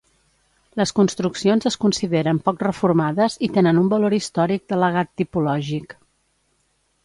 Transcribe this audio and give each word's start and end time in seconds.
Les 0.79 0.93
construccions 0.99 1.69
es 1.71 1.77
consideren 1.83 2.41
poc 2.49 2.65
reformades 2.67 3.37
i 3.49 3.53
tenen 3.61 3.83
un 3.85 3.93
valor 3.95 4.19
històric 4.21 4.67
de 4.73 4.83
legat 4.89 5.15
tipològic. 5.23 5.99